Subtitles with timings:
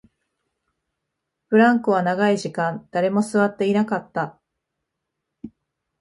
[1.49, 4.39] ブランコは長い時間、誰も座っていなかった